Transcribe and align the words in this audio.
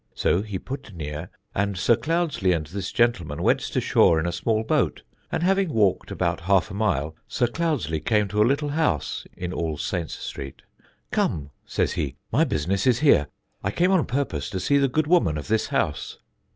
So 0.15 0.41
he 0.41 0.57
put 0.57 0.93
near, 0.95 1.29
and 1.53 1.77
Sir 1.77 1.95
Cloudesley 1.95 2.53
and 2.53 2.65
this 2.65 2.91
gentleman 2.91 3.43
went 3.43 3.59
to 3.59 3.79
shore 3.79 4.19
in 4.19 4.25
a 4.25 4.31
small 4.31 4.63
boat, 4.63 5.03
and 5.31 5.43
having 5.43 5.69
walked 5.71 6.09
about 6.09 6.39
half 6.39 6.71
a 6.71 6.73
mile, 6.73 7.15
Sir 7.27 7.45
Cloudesley 7.45 7.99
came 7.99 8.27
to 8.29 8.41
a 8.41 8.43
little 8.51 8.69
house 8.69 9.27
[in 9.37 9.53
All 9.53 9.77
Saints 9.77 10.15
Street], 10.15 10.63
'Come,' 11.11 11.51
says 11.67 11.91
he, 11.91 12.15
'my 12.31 12.45
business 12.45 12.87
is 12.87 13.01
here; 13.01 13.27
I 13.63 13.69
came 13.69 13.91
on 13.91 14.07
purpose 14.07 14.49
to 14.49 14.59
see 14.59 14.79
the 14.79 14.87
good 14.87 15.05
woman 15.05 15.37
of 15.37 15.49
this 15.49 15.67
house.' 15.67 16.17